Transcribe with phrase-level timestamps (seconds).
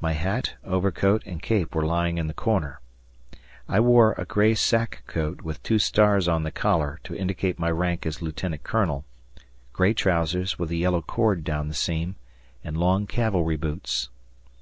[0.00, 2.80] My hat, overcoat, and cape were lying in the corner.
[3.68, 7.70] I wore a gray sack coat with two stars on the collar to indicate my
[7.70, 9.04] rank as lieutenant colonel,
[9.74, 12.16] gray trousers with a yellow cord down the seam,
[12.64, 14.08] and long cavalry boots.